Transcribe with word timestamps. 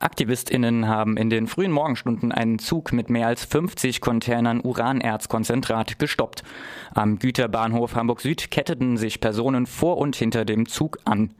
AktivistInnen 0.00 0.88
haben 0.88 1.16
in 1.16 1.30
den 1.30 1.46
frühen 1.46 1.72
Morgenstunden 1.72 2.32
einen 2.32 2.58
Zug 2.58 2.92
mit 2.92 3.10
mehr 3.10 3.26
als 3.26 3.44
50 3.44 4.00
Containern 4.00 4.60
Uranerzkonzentrat 4.60 5.98
gestoppt. 5.98 6.42
Am 6.94 7.18
Güterbahnhof 7.18 7.94
Hamburg 7.94 8.20
Süd 8.20 8.50
ketteten 8.50 8.96
sich 8.96 9.20
Personen 9.20 9.66
vor 9.66 9.98
und 9.98 10.16
hinter 10.16 10.44
dem 10.44 10.66
Zug 10.66 10.98
an. 11.04 11.30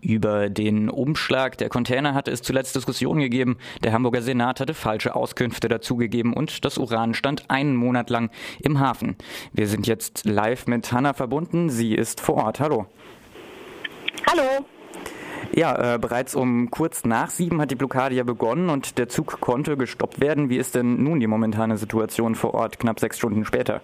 Über 0.00 0.50
den 0.50 0.90
Umschlag 0.90 1.56
der 1.56 1.70
Container 1.70 2.12
hatte 2.14 2.30
es 2.30 2.42
zuletzt 2.42 2.76
Diskussionen 2.76 3.20
gegeben. 3.20 3.56
Der 3.82 3.92
Hamburger 3.92 4.20
Senat 4.20 4.60
hatte 4.60 4.74
falsche 4.74 5.16
Auskünfte 5.16 5.68
dazugegeben 5.68 6.34
und 6.34 6.64
das 6.64 6.76
Uran 6.76 7.14
stand 7.14 7.50
einen 7.50 7.74
Monat 7.74 8.10
lang 8.10 8.30
im 8.60 8.80
Hafen. 8.80 9.16
Wir 9.52 9.66
sind 9.66 9.86
jetzt 9.86 10.26
live 10.26 10.66
mit 10.66 10.92
Hanna 10.92 11.14
verbunden. 11.14 11.70
Sie 11.70 11.94
ist 11.94 12.20
vor 12.20 12.36
Ort. 12.36 12.60
Hallo. 12.60 12.86
Hallo. 14.30 14.66
Ja, 15.56 15.94
äh, 15.94 15.98
bereits 15.98 16.34
um 16.34 16.68
kurz 16.72 17.04
nach 17.04 17.30
sieben 17.30 17.60
hat 17.60 17.70
die 17.70 17.76
Blockade 17.76 18.16
ja 18.16 18.24
begonnen 18.24 18.70
und 18.70 18.98
der 18.98 19.08
Zug 19.08 19.40
konnte 19.40 19.76
gestoppt 19.76 20.20
werden. 20.20 20.50
Wie 20.50 20.56
ist 20.56 20.74
denn 20.74 21.04
nun 21.04 21.20
die 21.20 21.28
momentane 21.28 21.76
Situation 21.76 22.34
vor 22.34 22.54
Ort, 22.54 22.80
knapp 22.80 22.98
sechs 22.98 23.18
Stunden 23.18 23.44
später? 23.44 23.80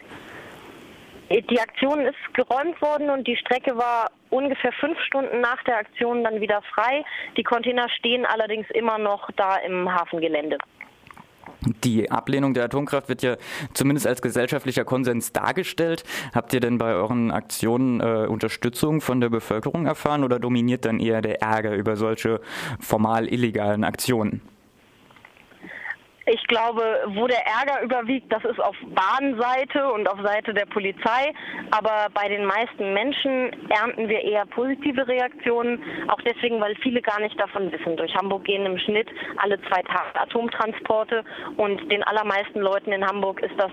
Die 1.30 1.60
Aktion 1.60 2.00
ist 2.00 2.34
geräumt 2.34 2.82
worden 2.82 3.08
und 3.08 3.24
die 3.28 3.36
Strecke 3.36 3.76
war 3.76 4.10
ungefähr 4.30 4.72
fünf 4.72 4.98
Stunden 5.06 5.40
nach 5.40 5.62
der 5.62 5.76
Aktion 5.76 6.24
dann 6.24 6.40
wieder 6.40 6.60
frei. 6.74 7.04
Die 7.36 7.44
Container 7.44 7.88
stehen 7.88 8.26
allerdings 8.26 8.66
immer 8.70 8.98
noch 8.98 9.30
da 9.36 9.54
im 9.58 9.94
Hafengelände. 9.94 10.58
Die 11.84 12.10
Ablehnung 12.10 12.54
der 12.54 12.64
Atomkraft 12.64 13.08
wird 13.08 13.22
ja 13.22 13.36
zumindest 13.74 14.06
als 14.06 14.22
gesellschaftlicher 14.22 14.84
Konsens 14.84 15.32
dargestellt. 15.32 16.04
Habt 16.34 16.52
ihr 16.54 16.60
denn 16.60 16.78
bei 16.78 16.92
euren 16.94 17.30
Aktionen 17.30 18.00
äh, 18.00 18.26
Unterstützung 18.26 19.00
von 19.00 19.20
der 19.20 19.28
Bevölkerung 19.28 19.86
erfahren 19.86 20.24
oder 20.24 20.38
dominiert 20.38 20.84
dann 20.84 21.00
eher 21.00 21.22
der 21.22 21.42
Ärger 21.42 21.74
über 21.74 21.96
solche 21.96 22.40
formal 22.78 23.28
illegalen 23.28 23.84
Aktionen? 23.84 24.40
Ich 26.32 26.46
glaube, 26.46 26.82
wo 27.08 27.26
der 27.26 27.44
Ärger 27.44 27.82
überwiegt, 27.82 28.32
das 28.32 28.44
ist 28.44 28.60
auf 28.60 28.76
Bahnseite 28.86 29.90
und 29.92 30.08
auf 30.08 30.20
Seite 30.22 30.54
der 30.54 30.66
Polizei. 30.66 31.32
Aber 31.72 32.06
bei 32.14 32.28
den 32.28 32.44
meisten 32.44 32.94
Menschen 32.94 33.50
ernten 33.68 34.08
wir 34.08 34.22
eher 34.22 34.46
positive 34.46 35.08
Reaktionen. 35.08 35.82
Auch 36.06 36.20
deswegen, 36.22 36.60
weil 36.60 36.76
viele 36.76 37.02
gar 37.02 37.20
nicht 37.20 37.38
davon 37.40 37.72
wissen. 37.72 37.96
Durch 37.96 38.14
Hamburg 38.14 38.44
gehen 38.44 38.64
im 38.64 38.78
Schnitt 38.78 39.08
alle 39.38 39.60
zwei 39.62 39.82
Tage 39.82 40.20
Atomtransporte 40.20 41.24
und 41.56 41.90
den 41.90 42.04
allermeisten 42.04 42.60
Leuten 42.60 42.92
in 42.92 43.04
Hamburg 43.04 43.40
ist 43.42 43.58
das 43.58 43.72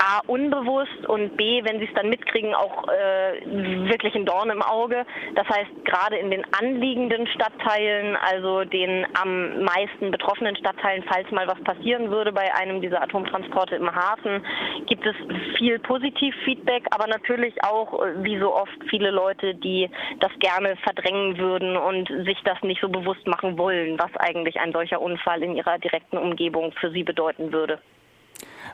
A, 0.00 0.20
unbewusst 0.26 1.06
und 1.08 1.36
B, 1.36 1.64
wenn 1.64 1.78
sie 1.78 1.86
es 1.86 1.94
dann 1.94 2.08
mitkriegen, 2.08 2.54
auch 2.54 2.88
äh, 2.88 3.40
wirklich 3.88 4.14
ein 4.14 4.26
Dorn 4.26 4.50
im 4.50 4.62
Auge. 4.62 5.04
Das 5.34 5.46
heißt, 5.48 5.84
gerade 5.84 6.16
in 6.16 6.30
den 6.30 6.44
anliegenden 6.58 7.26
Stadtteilen, 7.26 8.16
also 8.16 8.64
den 8.64 9.06
am 9.20 9.64
meisten 9.64 10.10
betroffenen 10.10 10.56
Stadtteilen, 10.56 11.04
falls 11.08 11.30
mal 11.30 11.46
was 11.46 11.62
passieren 11.64 12.10
würde 12.10 12.32
bei 12.32 12.54
einem 12.54 12.80
dieser 12.80 13.02
Atomtransporte 13.02 13.76
im 13.76 13.94
Hafen, 13.94 14.44
gibt 14.86 15.06
es 15.06 15.16
viel 15.58 15.78
Positiv-Feedback, 15.78 16.84
aber 16.90 17.06
natürlich 17.06 17.54
auch, 17.64 18.04
äh, 18.04 18.22
wie 18.22 18.38
so 18.38 18.54
oft, 18.54 18.72
viele 18.88 19.10
Leute, 19.10 19.54
die 19.54 19.88
das 20.20 20.32
gerne 20.38 20.76
verdrängen 20.76 21.38
würden 21.38 21.76
und 21.76 22.08
sich 22.26 22.38
das 22.44 22.60
nicht 22.62 22.80
so 22.80 22.88
bewusst 22.88 23.26
machen 23.26 23.58
wollen, 23.58 23.98
was 23.98 24.10
eigentlich 24.16 24.58
ein 24.60 24.72
solcher 24.72 25.00
Unfall 25.00 25.42
in 25.42 25.56
ihrer 25.56 25.78
direkten 25.78 26.18
Umgebung 26.18 26.72
für 26.80 26.90
sie 26.90 27.02
bedeuten 27.02 27.52
würde 27.52 27.78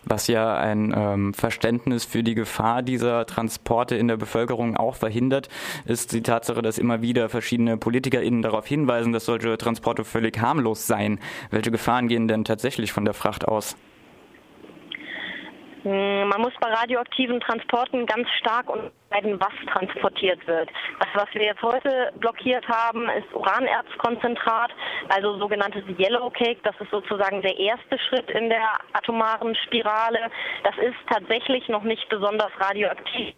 was 0.05 0.27
ja 0.27 0.57
ein 0.57 0.95
ähm, 0.97 1.35
Verständnis 1.35 2.05
für 2.05 2.23
die 2.23 2.35
Gefahr 2.35 2.83
dieser 2.83 3.27
Transporte 3.27 3.97
in 3.97 4.09
der 4.09 4.17
Bevölkerung 4.17 4.77
auch 4.77 4.97
verhindert, 4.97 5.49
ist 5.85 6.13
die 6.13 6.23
Tatsache, 6.23 6.63
dass 6.63 6.79
immer 6.79 7.03
wieder 7.03 7.29
verschiedene 7.29 7.77
PolitikerInnen 7.77 8.43
darauf 8.43 8.67
hinweisen, 8.67 9.13
dass 9.13 9.25
solche 9.25 9.57
Transporte 9.59 10.05
völlig 10.05 10.39
harmlos 10.41 10.87
seien. 10.87 11.21
Welche 11.51 11.71
Gefahren 11.71 12.09
gehen 12.09 12.29
denn 12.29 12.45
tatsächlich 12.45 12.93
von 12.93 13.05
der 13.05 13.15
Fracht 13.15 13.47
aus? 13.47 13.77
Hm, 15.83 16.29
man 16.29 16.41
muss 16.41 16.53
bei 16.61 16.73
radioaktiven 16.73 17.41
Transporten 17.41 18.07
ganz 18.07 18.29
stark 18.41 18.69
unterscheiden, 18.69 19.41
was 19.41 19.73
transportiert 19.73 20.45
wird. 20.47 20.69
Das, 20.99 21.09
was 21.15 21.33
wir 21.33 21.45
jetzt 21.45 21.63
heute 21.63 22.13
blockiert 22.17 22.67
haben, 22.69 23.09
ist 23.11 23.33
Uranerzkonzentrat, 23.33 24.71
also 25.09 25.39
sogenanntes 25.39 25.85
Yellow 25.99 26.31
Cake. 26.31 26.59
Das 26.65 26.75
ist 26.81 26.91
sozusagen 26.91 27.43
der 27.43 27.57
erste 27.59 27.99
Schritt 28.09 28.31
in 28.31 28.49
der 28.49 28.67
atomaren 28.93 29.55
Spirale. 29.67 30.31
Das 30.65 30.77
ist 30.79 30.97
tatsächlich 31.11 31.69
noch 31.69 31.85
nicht 31.85 32.09
besonders 32.09 32.51
radioaktiv. 32.59 33.35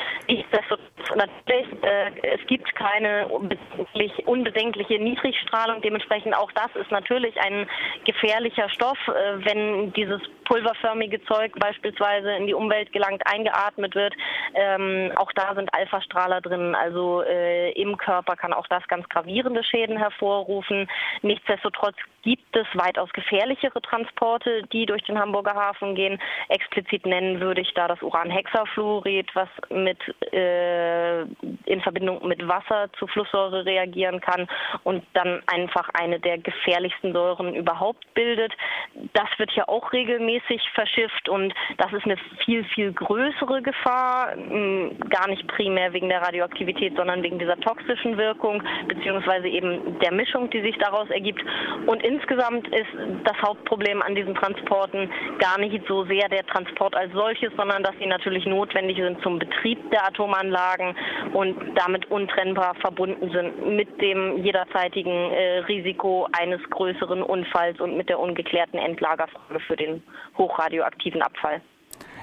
Natürlich, 1.15 1.67
äh, 1.83 2.11
es 2.35 2.47
gibt 2.47 2.75
keine 2.75 3.29
unbedenkliche 3.29 4.99
Niedrigstrahlung. 4.99 5.83
Dementsprechend 5.83 6.35
auch 6.37 6.51
das 6.53 6.75
ist 6.77 6.91
natürlich 6.91 7.37
ein 7.41 7.69
gefährlicher 8.05 8.69
Stoff, 8.71 8.99
äh, 9.09 9.45
wenn 9.45 9.93
dieses 9.93 10.21
pulverförmige 10.45 11.23
Zeug 11.25 11.53
beispielsweise 11.59 12.30
in 12.37 12.47
die 12.47 12.55
Umwelt 12.55 12.93
gelangt, 12.93 13.23
eingeatmet 13.27 13.95
wird. 13.95 14.15
Ähm, 14.55 15.13
auch 15.17 15.33
da 15.33 15.55
sind 15.55 15.73
Alpha-Strahler 15.75 16.41
drin, 16.41 16.75
also 16.75 17.23
äh, 17.23 17.73
im 17.73 17.97
Körper 17.97 18.37
kann 18.37 18.53
auch 18.53 18.67
das 18.67 18.87
ganz 18.89 19.09
gravierende 19.09 19.65
Schäden 19.65 19.97
hervorrufen. 19.97 20.89
Nichtsdestotrotz 21.23 21.97
gibt 22.23 22.57
es 22.57 22.67
weitaus 22.75 23.11
gefährlichere 23.13 23.81
Transporte, 23.81 24.63
die 24.73 24.87
durch 24.87 25.03
den 25.05 25.19
Hamburger 25.19 25.55
Hafen 25.55 25.95
gehen. 25.95 26.21
Explizit 26.49 27.07
nennen 27.07 27.41
würde 27.41 27.61
ich 27.61 27.73
da 27.75 27.89
das 27.89 28.03
Uranhexafluorid, 28.03 29.35
was 29.35 29.49
mit 29.71 29.99
äh, 30.33 31.23
in 31.23 31.81
Verbindung 31.83 32.27
mit 32.27 32.47
Wasser 32.47 32.91
zu 32.99 33.07
Flusssäure 33.07 33.65
reagieren 33.65 34.21
kann 34.21 34.49
und 34.85 35.05
dann 35.15 35.43
einfach 35.47 35.89
eine 35.95 36.21
der 36.21 36.39
gefährlichsten 36.39 37.13
Säuren 37.13 37.55
überhaupt 37.55 38.13
bildet. 38.15 38.53
Das 39.13 39.29
wird 39.39 39.53
ja 39.53 39.69
auch 39.69 39.93
regelmäßig 39.93 40.63
verschifft 40.75 41.29
und 41.29 41.55
das 41.79 41.93
ist 41.93 42.05
eine 42.05 42.19
viel, 42.45 42.65
viel 42.65 42.93
größere 42.93 43.63
Gefahr, 43.63 44.35
gar 45.09 45.29
nicht 45.29 45.47
primär 45.49 45.93
wegen 45.93 46.09
der 46.09 46.23
Radioaktivität, 46.23 46.97
sondern 46.97 47.23
wegen 47.23 47.39
dieser 47.39 47.59
toxischen 47.61 48.17
Wirkung, 48.17 48.63
beziehungsweise 48.89 49.49
eben 49.49 49.99
der 50.01 50.13
Mischung, 50.13 50.51
die 50.51 50.61
sich 50.63 50.77
daraus 50.79 51.09
ergibt. 51.11 51.43
Und 51.87 52.03
insgesamt 52.03 52.69
ist 52.69 52.89
das 53.25 53.37
Hauptproblem 53.43 54.03
an 54.03 54.15
diesen 54.15 54.35
Transporten 54.35 55.11
gar 55.39 55.59
nicht 55.59 55.87
so 55.87 56.05
sehr 56.05 56.29
der 56.29 56.47
Transport 56.47 56.95
als 56.97 57.13
solches, 57.13 57.53
sondern 57.57 57.83
dass 57.83 57.95
sie 57.99 58.07
natürlich 58.07 58.47
notwendig 58.47 58.97
sind 58.97 59.23
zum 59.23 59.39
Betrieb 59.39 59.91
der 59.91 60.07
Atomanlagen 60.07 60.95
und 61.33 61.57
damit 61.77 62.11
untrennbar 62.11 62.75
verbunden 62.77 63.31
sind 63.31 63.77
mit 63.77 64.01
dem 64.01 64.43
jederzeitigen 64.45 65.33
äh, 65.33 65.59
Risiko 65.61 66.29
eines 66.33 66.61
größeren 66.71 67.23
Unfalls 67.23 67.81
und 67.81 67.97
mit 67.97 68.09
der 68.09 68.19
ungeklärten 68.19 68.79
Endlagerfrage 68.79 69.61
für 69.61 69.77
den 69.77 70.03
hochradioaktiven 70.37 71.23
Abfall. 71.23 71.61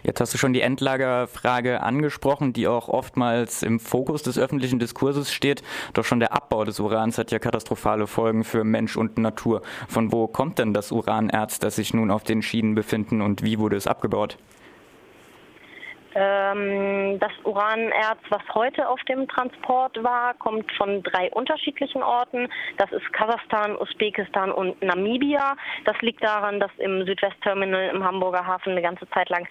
Jetzt 0.07 0.22
hast 0.22 0.34
du 0.34 0.38
schon 0.38 0.53
die 0.53 0.62
Endlagerfrage 0.62 1.81
angesprochen, 1.84 2.53
die 2.53 2.66
auch 2.69 2.88
oftmals 2.88 3.62
im 3.62 3.78
Fokus 3.78 4.23
des 4.23 4.40
öffentlichen 4.40 4.79
Diskurses 4.79 5.34
steht. 5.34 5.63
Doch 5.94 6.06
schon 6.06 6.22
der 6.22 6.31
Abbau 6.31 6.63
des 6.63 6.79
Urans 6.79 7.18
hat 7.18 7.29
ja 7.29 7.40
katastrophale 7.40 8.07
Folgen 8.07 8.45
für 8.45 8.63
Mensch 8.63 8.95
und 8.95 9.18
Natur. 9.18 9.63
Von 9.90 10.13
wo 10.13 10.28
kommt 10.28 10.59
denn 10.59 10.73
das 10.73 10.94
Uranerz, 10.94 11.59
das 11.59 11.75
sich 11.75 11.94
nun 11.94 12.09
auf 12.09 12.23
den 12.23 12.41
Schienen 12.41 12.73
befinden 12.73 13.22
und 13.22 13.44
wie 13.44 13.59
wurde 13.59 13.75
es 13.75 13.85
abgebaut? 13.85 14.38
Ähm, 16.16 17.19
das 17.19 17.34
Uranerz, 17.44 18.19
was 18.29 18.41
heute 18.56 18.88
auf 18.88 19.00
dem 19.09 19.28
Transport 19.28 20.03
war, 20.03 20.34
kommt 20.35 20.72
von 20.72 21.03
drei 21.03 21.29
unterschiedlichen 21.31 22.01
Orten. 22.01 22.47
Das 22.78 22.91
ist 22.91 23.12
Kasachstan, 23.13 23.75
Usbekistan 23.78 24.51
und 24.51 24.81
Namibia. 24.81 25.56
Das 25.85 25.95
liegt 26.01 26.24
daran, 26.24 26.59
dass 26.59 26.72
im 26.78 27.06
Südwestterminal 27.06 27.89
im 27.94 28.03
Hamburger 28.03 28.47
Hafen 28.47 28.72
eine 28.72 28.81
ganze 28.81 29.07
Zeit 29.09 29.29
lang 29.29 29.47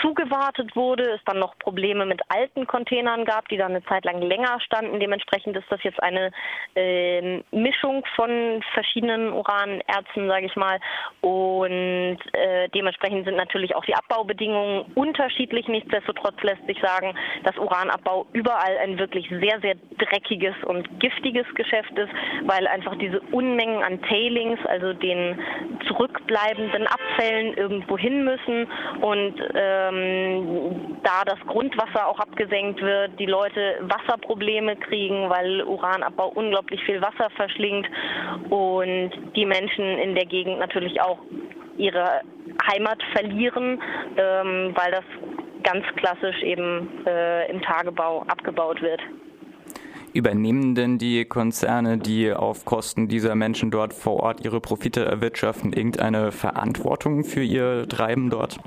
zugewartet 0.00 0.74
wurde, 0.76 1.04
es 1.14 1.20
dann 1.24 1.38
noch 1.38 1.58
Probleme 1.58 2.06
mit 2.06 2.20
alten 2.28 2.66
Containern 2.66 3.24
gab, 3.24 3.48
die 3.48 3.56
dann 3.56 3.72
eine 3.72 3.84
Zeit 3.84 4.04
lang 4.04 4.22
länger 4.22 4.60
standen. 4.60 5.00
Dementsprechend 5.00 5.56
ist 5.56 5.70
das 5.70 5.82
jetzt 5.82 6.02
eine 6.02 6.30
äh, 6.74 7.42
Mischung 7.50 8.04
von 8.14 8.62
verschiedenen 8.74 9.32
Uranerzen, 9.32 10.28
sage 10.28 10.46
ich 10.46 10.56
mal. 10.56 10.78
Und 11.20 12.18
äh, 12.32 12.68
dementsprechend 12.74 13.24
sind 13.24 13.36
natürlich 13.36 13.74
auch 13.74 13.84
die 13.84 13.94
Abbaubedingungen 13.94 14.84
unterschiedlich. 14.94 15.68
Nichtsdestotrotz 15.68 16.40
lässt 16.42 16.66
sich 16.66 16.80
sagen, 16.80 17.14
dass 17.44 17.56
Uranabbau 17.56 18.26
überall 18.32 18.78
ein 18.78 18.98
wirklich 18.98 19.28
sehr, 19.28 19.60
sehr 19.60 19.74
dreckiges 19.98 20.54
und 20.64 21.00
giftiges 21.00 21.46
Geschäft 21.54 21.92
ist, 21.98 22.10
weil 22.44 22.66
einfach 22.68 22.96
diese 22.96 23.20
Unmengen 23.32 23.82
an 23.82 24.00
Tailings, 24.02 24.60
also 24.66 24.92
den 24.92 25.38
zurückbleibenden 25.86 26.86
Abfällen, 26.86 27.54
irgendwo 27.54 27.98
hin 27.98 28.24
müssen 28.24 28.68
und 29.00 29.40
äh, 29.40 29.77
ähm, 29.88 30.96
da 31.02 31.24
das 31.24 31.38
Grundwasser 31.46 32.06
auch 32.06 32.18
abgesenkt 32.18 32.80
wird, 32.80 33.18
die 33.18 33.26
Leute 33.26 33.78
Wasserprobleme 33.82 34.76
kriegen, 34.76 35.28
weil 35.30 35.62
Uranabbau 35.62 36.28
unglaublich 36.28 36.82
viel 36.84 37.00
Wasser 37.00 37.30
verschlingt 37.36 37.86
und 38.50 39.10
die 39.36 39.46
Menschen 39.46 39.84
in 39.98 40.14
der 40.14 40.26
Gegend 40.26 40.58
natürlich 40.58 41.00
auch 41.00 41.18
ihre 41.76 42.22
Heimat 42.70 43.00
verlieren, 43.12 43.80
ähm, 44.16 44.74
weil 44.74 44.90
das 44.90 45.04
ganz 45.62 45.84
klassisch 45.96 46.42
eben 46.42 46.88
äh, 47.06 47.50
im 47.50 47.62
Tagebau 47.62 48.22
abgebaut 48.28 48.80
wird. 48.82 49.00
Übernehmen 50.12 50.74
denn 50.74 50.98
die 50.98 51.24
Konzerne, 51.26 51.98
die 51.98 52.32
auf 52.32 52.64
Kosten 52.64 53.08
dieser 53.08 53.34
Menschen 53.34 53.70
dort 53.70 53.92
vor 53.92 54.20
Ort 54.20 54.44
ihre 54.44 54.60
Profite 54.60 55.04
erwirtschaften, 55.04 55.72
irgendeine 55.72 56.32
Verantwortung 56.32 57.24
für 57.24 57.42
ihr 57.42 57.86
Treiben 57.88 58.30
dort? 58.30 58.58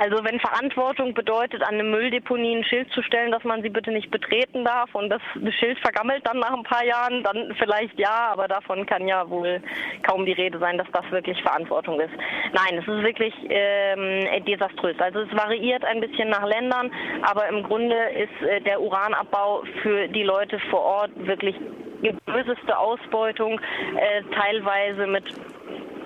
Also 0.00 0.22
wenn 0.22 0.38
Verantwortung 0.38 1.12
bedeutet, 1.12 1.60
an 1.62 1.74
eine 1.74 1.82
Mülldeponie 1.82 2.58
ein 2.58 2.64
Schild 2.64 2.88
zu 2.92 3.02
stellen, 3.02 3.32
dass 3.32 3.42
man 3.42 3.62
sie 3.62 3.68
bitte 3.68 3.90
nicht 3.90 4.12
betreten 4.12 4.64
darf 4.64 4.94
und 4.94 5.10
das 5.10 5.20
Schild 5.58 5.76
vergammelt 5.80 6.24
dann 6.24 6.38
nach 6.38 6.52
ein 6.56 6.62
paar 6.62 6.84
Jahren, 6.84 7.24
dann 7.24 7.52
vielleicht 7.58 7.98
ja, 7.98 8.28
aber 8.30 8.46
davon 8.46 8.86
kann 8.86 9.08
ja 9.08 9.28
wohl 9.28 9.60
kaum 10.06 10.24
die 10.24 10.34
Rede 10.34 10.60
sein, 10.60 10.78
dass 10.78 10.86
das 10.92 11.10
wirklich 11.10 11.42
Verantwortung 11.42 11.98
ist. 11.98 12.12
Nein, 12.52 12.78
es 12.78 12.86
ist 12.86 13.02
wirklich 13.02 13.34
ähm, 13.48 14.44
desaströs. 14.44 14.94
Also 15.00 15.22
es 15.22 15.32
variiert 15.36 15.84
ein 15.84 16.00
bisschen 16.00 16.28
nach 16.28 16.46
Ländern, 16.46 16.92
aber 17.22 17.48
im 17.48 17.64
Grunde 17.64 17.96
ist 18.10 18.48
äh, 18.48 18.60
der 18.60 18.80
Uranabbau 18.80 19.64
für 19.82 20.06
die 20.06 20.22
Leute 20.22 20.60
vor 20.70 20.82
Ort 20.82 21.10
wirklich 21.16 21.56
die 22.04 22.14
böseste 22.24 22.78
Ausbeutung, 22.78 23.60
äh, 23.96 24.22
teilweise 24.32 25.08
mit 25.08 25.24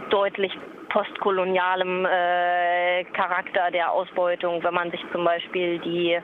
deutlich 0.09 0.53
postkolonialem 0.93 2.05
äh, 2.05 3.05
Charakter 3.15 3.71
der 3.73 3.91
Ausbeutung, 3.91 4.63
wenn 4.63 4.75
man 4.75 4.91
sich 4.91 5.01
zum 5.11 5.25
Beispiel 5.25 5.79
die, 5.79 6.19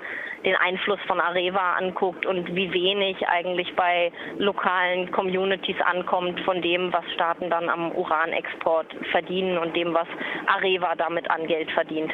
den 0.44 0.54
Einfluss 0.56 1.00
von 1.06 1.20
Areva 1.20 1.76
anguckt 1.76 2.26
und 2.26 2.54
wie 2.54 2.72
wenig 2.72 3.16
eigentlich 3.26 3.74
bei 3.76 4.12
lokalen 4.36 5.10
Communities 5.10 5.76
ankommt 5.84 6.38
von 6.40 6.60
dem, 6.60 6.92
was 6.92 7.04
Staaten 7.14 7.48
dann 7.48 7.70
am 7.70 7.92
Uranexport 7.92 8.94
verdienen 9.10 9.56
und 9.56 9.74
dem, 9.74 9.94
was 9.94 10.08
Areva 10.46 10.94
damit 10.96 11.30
an 11.30 11.46
Geld 11.46 11.70
verdient. 11.70 12.12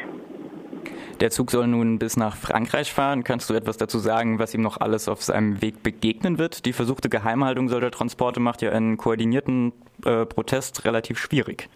Der 1.20 1.30
Zug 1.30 1.50
soll 1.50 1.66
nun 1.66 1.98
bis 1.98 2.16
nach 2.16 2.36
Frankreich 2.36 2.92
fahren. 2.92 3.24
Kannst 3.24 3.48
du 3.50 3.54
etwas 3.54 3.78
dazu 3.78 3.98
sagen, 3.98 4.38
was 4.38 4.54
ihm 4.54 4.60
noch 4.60 4.80
alles 4.80 5.08
auf 5.08 5.22
seinem 5.22 5.62
Weg 5.62 5.82
begegnen 5.82 6.38
wird? 6.38 6.66
Die 6.66 6.72
versuchte 6.72 7.08
Geheimhaltung 7.08 7.68
solcher 7.68 7.90
Transporte 7.90 8.38
macht 8.38 8.62
ja 8.62 8.70
einen 8.70 8.96
koordinierten 8.96 9.72
äh, 10.04 10.26
Protest 10.26 10.84
relativ 10.84 11.18
schwierig. 11.18 11.68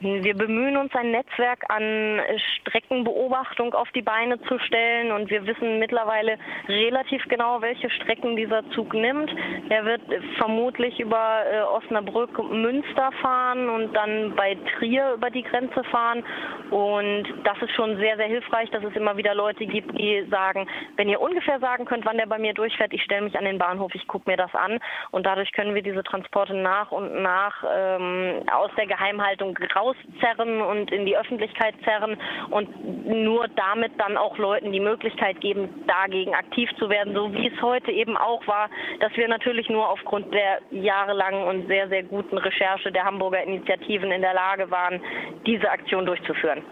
Wir 0.00 0.36
bemühen 0.36 0.76
uns, 0.76 0.94
ein 0.94 1.10
Netzwerk 1.10 1.64
an 1.70 2.20
Streckenbeobachtung 2.58 3.72
auf 3.72 3.88
die 3.92 4.02
Beine 4.02 4.38
zu 4.42 4.58
stellen 4.58 5.10
und 5.10 5.30
wir 5.30 5.46
wissen 5.46 5.78
mittlerweile 5.78 6.36
relativ 6.68 7.22
genau, 7.28 7.62
welche 7.62 7.88
Strecken 7.88 8.36
dieser 8.36 8.68
Zug 8.72 8.92
nimmt. 8.92 9.34
Er 9.70 9.86
wird 9.86 10.02
vermutlich 10.36 11.00
über 11.00 11.44
äh, 11.50 11.62
Osnabrück, 11.62 12.38
Münster 12.50 13.10
fahren 13.22 13.70
und 13.70 13.94
dann 13.94 14.36
bei 14.36 14.58
Trier 14.76 15.14
über 15.14 15.30
die 15.30 15.42
Grenze 15.42 15.82
fahren. 15.84 16.22
Und 16.70 17.24
das 17.44 17.56
ist 17.62 17.72
schon 17.72 17.96
sehr, 17.96 18.18
sehr 18.18 18.26
hilfreich, 18.26 18.68
dass 18.72 18.84
es 18.84 18.94
immer 18.96 19.16
wieder 19.16 19.34
Leute 19.34 19.64
gibt, 19.64 19.98
die 19.98 20.26
sagen, 20.30 20.68
wenn 20.96 21.08
ihr 21.08 21.22
ungefähr 21.22 21.58
sagen 21.60 21.86
könnt, 21.86 22.04
wann 22.04 22.18
der 22.18 22.26
bei 22.26 22.38
mir 22.38 22.52
durchfährt, 22.52 22.92
ich 22.92 23.02
stelle 23.02 23.22
mich 23.22 23.38
an 23.38 23.44
den 23.46 23.58
Bahnhof, 23.58 23.94
ich 23.94 24.06
gucke 24.08 24.28
mir 24.28 24.36
das 24.36 24.54
an. 24.54 24.78
Und 25.10 25.24
dadurch 25.24 25.52
können 25.52 25.74
wir 25.74 25.82
diese 25.82 26.02
Transporte 26.02 26.54
nach 26.54 26.90
und 26.90 27.22
nach 27.22 27.64
ähm, 27.74 28.42
aus 28.52 28.70
der 28.76 28.86
Geheimhaltung 28.86 29.56
raus 29.74 29.85
rauszerren 29.86 30.60
und 30.60 30.90
in 30.90 31.06
die 31.06 31.16
Öffentlichkeit 31.16 31.74
zerren 31.84 32.16
und 32.50 32.68
nur 33.06 33.46
damit 33.48 33.92
dann 33.98 34.16
auch 34.16 34.36
Leuten 34.38 34.72
die 34.72 34.80
Möglichkeit 34.80 35.40
geben, 35.40 35.68
dagegen 35.86 36.34
aktiv 36.34 36.70
zu 36.78 36.88
werden, 36.88 37.14
so 37.14 37.32
wie 37.32 37.48
es 37.48 37.62
heute 37.62 37.90
eben 37.90 38.16
auch 38.16 38.46
war, 38.46 38.68
dass 39.00 39.16
wir 39.16 39.28
natürlich 39.28 39.68
nur 39.68 39.88
aufgrund 39.88 40.32
der 40.34 40.60
jahrelangen 40.70 41.44
und 41.44 41.66
sehr, 41.68 41.88
sehr 41.88 42.02
guten 42.02 42.38
Recherche 42.38 42.92
der 42.92 43.04
Hamburger 43.04 43.42
Initiativen 43.42 44.10
in 44.10 44.22
der 44.22 44.34
Lage 44.34 44.70
waren, 44.70 45.00
diese 45.46 45.70
Aktion 45.70 46.06
durchzuführen. 46.06 46.62